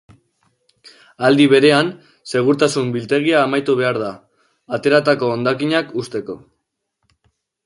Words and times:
Aldi 1.29 1.45
berean, 1.51 1.91
segurtasun-biltegia 2.31 3.43
amaitu 3.43 3.77
behar 3.83 4.01
da, 4.07 4.11
ateratako 4.79 5.31
hondakinak 5.37 5.95
uzteko. 6.05 6.43